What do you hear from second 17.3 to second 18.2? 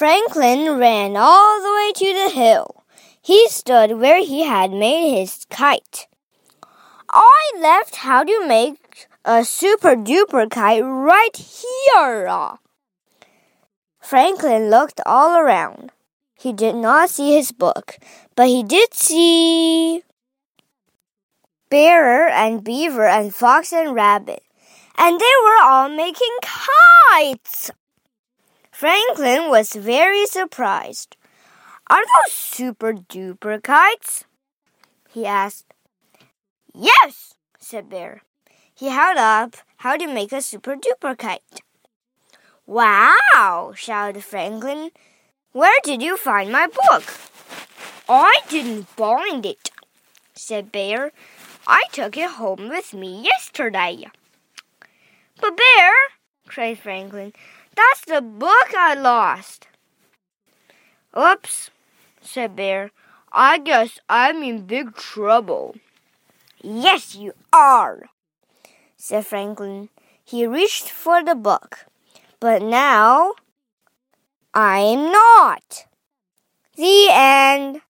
his book,